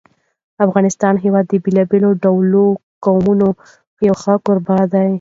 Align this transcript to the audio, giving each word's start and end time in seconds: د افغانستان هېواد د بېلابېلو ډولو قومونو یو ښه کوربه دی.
د 0.55 0.57
افغانستان 0.67 1.13
هېواد 1.23 1.45
د 1.49 1.53
بېلابېلو 1.63 2.09
ډولو 2.23 2.63
قومونو 3.05 3.47
یو 4.07 4.15
ښه 4.21 4.33
کوربه 4.45 4.77
دی. 4.93 5.09